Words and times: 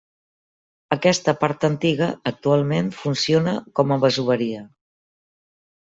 Aquesta 0.95 1.35
part 1.41 1.67
antiga 1.69 2.09
actualment 2.33 2.91
funciona 3.03 3.57
com 3.81 3.97
a 3.99 4.03
masoveria. 4.07 4.67